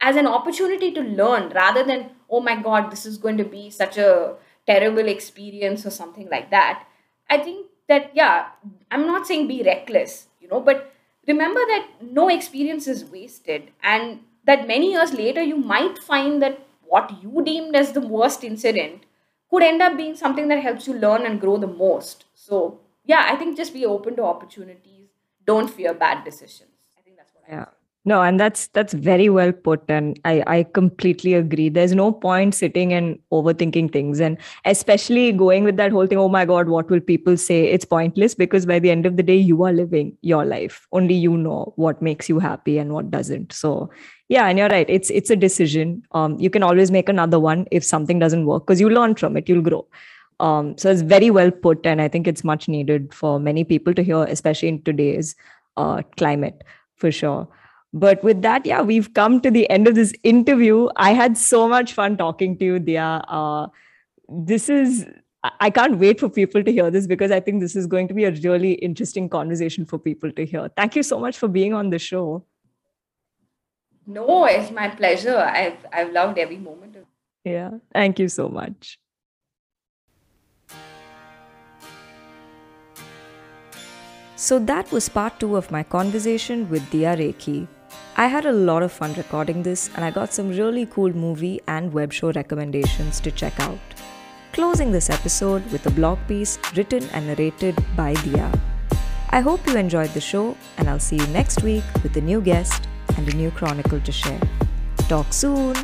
[0.01, 3.69] as an opportunity to learn rather than oh my god this is going to be
[3.69, 4.35] such a
[4.71, 6.85] terrible experience or something like that
[7.29, 8.47] i think that yeah
[8.91, 10.91] i'm not saying be reckless you know but
[11.27, 11.87] remember that
[12.19, 16.59] no experience is wasted and that many years later you might find that
[16.93, 19.03] what you deemed as the worst incident
[19.49, 22.25] could end up being something that helps you learn and grow the most.
[22.35, 25.09] So yeah i think just be open to opportunities.
[25.45, 26.75] Don't fear bad decisions.
[26.97, 27.65] I think that's what yeah.
[27.65, 31.67] i no, and that's that's very well put, and I I completely agree.
[31.69, 36.17] There's no point sitting and overthinking things, and especially going with that whole thing.
[36.17, 37.65] Oh my God, what will people say?
[37.65, 40.87] It's pointless because by the end of the day, you are living your life.
[40.93, 43.51] Only you know what makes you happy and what doesn't.
[43.51, 43.89] So
[44.29, 44.89] yeah, and you're right.
[44.89, 46.03] It's it's a decision.
[46.13, 49.35] Um, you can always make another one if something doesn't work because you learn from
[49.35, 49.49] it.
[49.49, 49.85] You'll grow.
[50.39, 53.93] Um, so it's very well put, and I think it's much needed for many people
[53.93, 55.35] to hear, especially in today's
[55.75, 56.63] uh, climate,
[56.95, 57.47] for sure.
[57.91, 60.89] But with that, yeah, we've come to the end of this interview.
[60.95, 63.23] I had so much fun talking to you, Dia.
[63.27, 63.67] Uh,
[64.27, 65.07] this is,
[65.59, 68.13] I can't wait for people to hear this because I think this is going to
[68.13, 70.69] be a really interesting conversation for people to hear.
[70.77, 72.45] Thank you so much for being on the show.
[74.05, 75.37] No, it's my pleasure.
[75.37, 77.07] I've, I've loved every moment of it.
[77.51, 78.99] Yeah, thank you so much.
[84.35, 87.67] So that was part two of my conversation with Dia Rekhi.
[88.15, 91.61] I had a lot of fun recording this and I got some really cool movie
[91.67, 93.79] and web show recommendations to check out.
[94.51, 98.51] Closing this episode with a blog piece written and narrated by Dia.
[99.29, 102.41] I hope you enjoyed the show and I'll see you next week with a new
[102.41, 104.41] guest and a new chronicle to share.
[105.07, 105.75] Talk soon!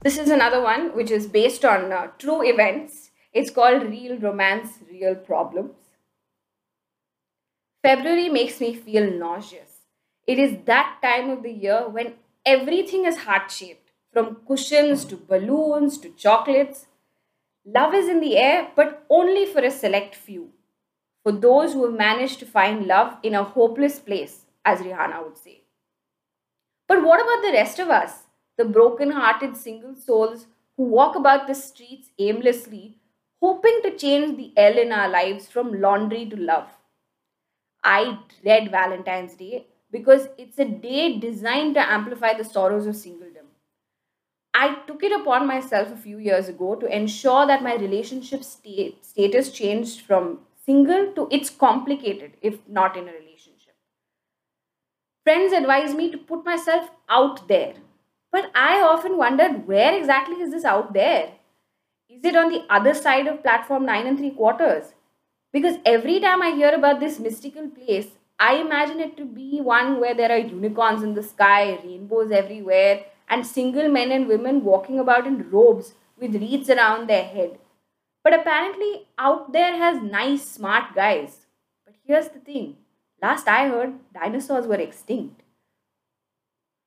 [0.00, 2.97] This is another one which is based on uh, true events
[3.32, 5.76] it's called Real Romance, Real Problems.
[7.82, 9.82] February makes me feel nauseous.
[10.26, 12.14] It is that time of the year when
[12.44, 16.86] everything is heart shaped, from cushions to balloons to chocolates.
[17.64, 20.50] Love is in the air, but only for a select few.
[21.22, 25.36] For those who have managed to find love in a hopeless place, as Rihanna would
[25.36, 25.62] say.
[26.88, 28.24] But what about the rest of us,
[28.56, 30.46] the broken hearted single souls
[30.76, 32.96] who walk about the streets aimlessly
[33.40, 36.68] hoping to change the L in our lives from laundry to love.
[37.84, 43.46] I dread Valentine's Day because it's a day designed to amplify the sorrows of singledom.
[44.54, 49.04] I took it upon myself a few years ago to ensure that my relationship state,
[49.04, 53.74] status changed from single to it's complicated if not in a relationship.
[55.24, 57.74] Friends advise me to put myself out there.
[58.30, 61.32] But I often wondered where exactly is this out there?
[62.10, 64.94] Is it on the other side of platform 9 and 3 quarters?
[65.52, 70.00] Because every time I hear about this mystical place, I imagine it to be one
[70.00, 74.98] where there are unicorns in the sky, rainbows everywhere, and single men and women walking
[74.98, 77.58] about in robes with wreaths around their head.
[78.24, 81.46] But apparently, out there has nice, smart guys.
[81.84, 82.76] But here's the thing
[83.20, 85.42] last I heard, dinosaurs were extinct.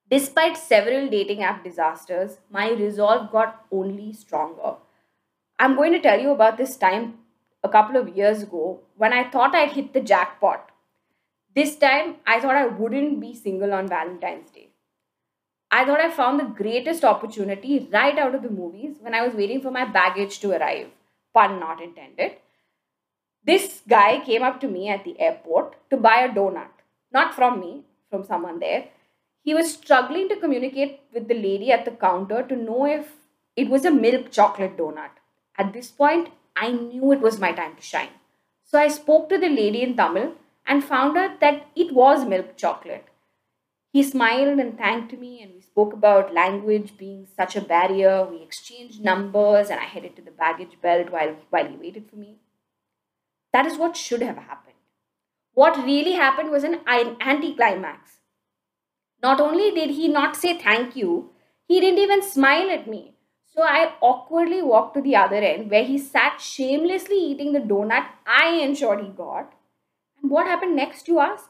[0.10, 4.78] Despite several dating app disasters, my resolve got only stronger.
[5.64, 7.20] I'm going to tell you about this time
[7.64, 10.72] a couple of years ago when I thought I'd hit the jackpot.
[11.56, 14.70] This time, I thought I wouldn't be single on Valentine's Day.
[15.70, 19.36] I thought I found the greatest opportunity right out of the movies when I was
[19.36, 20.88] waiting for my baggage to arrive.
[21.32, 22.38] Pun not intended.
[23.46, 26.74] This guy came up to me at the airport to buy a donut.
[27.14, 28.86] Not from me, from someone there.
[29.44, 33.12] He was struggling to communicate with the lady at the counter to know if
[33.56, 35.21] it was a milk chocolate donut.
[35.58, 38.10] At this point, I knew it was my time to shine.
[38.64, 40.34] So I spoke to the lady in Tamil
[40.66, 43.08] and found out that it was milk chocolate.
[43.94, 48.26] He smiled and thanked me, and we spoke about language being such a barrier.
[48.26, 52.16] We exchanged numbers, and I headed to the baggage belt while, while he waited for
[52.16, 52.38] me.
[53.52, 54.78] That is what should have happened.
[55.54, 58.20] What really happened was an anticlimax.
[59.22, 61.32] Not only did he not say thank you,
[61.68, 63.16] he didn't even smile at me.
[63.54, 68.06] So I awkwardly walked to the other end where he sat shamelessly eating the donut
[68.26, 69.54] I ensured he got.
[70.22, 71.50] And what happened next, you ask?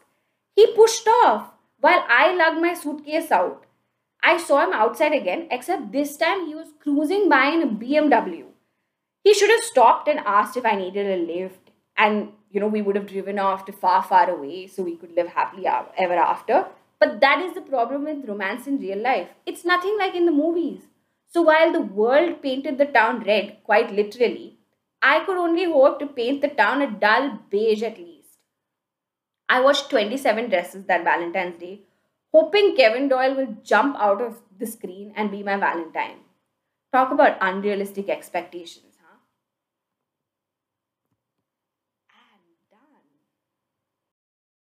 [0.55, 3.65] He pushed off while I lugged my suitcase out.
[4.23, 8.45] I saw him outside again, except this time he was cruising by in a BMW.
[9.23, 12.81] He should have stopped and asked if I needed a lift, and you know, we
[12.81, 16.65] would have driven off to far, far away so we could live happily ever after.
[16.99, 19.29] But that is the problem with romance in real life.
[19.45, 20.81] It's nothing like in the movies.
[21.33, 24.59] So while the world painted the town red, quite literally,
[25.01, 28.37] I could only hope to paint the town a dull beige at least.
[29.47, 31.81] I watched 27 dresses that Valentine's Day,
[32.33, 36.19] hoping Kevin Doyle will jump out of the screen and be my Valentine.
[36.91, 38.90] Talk about unrealistic expectations.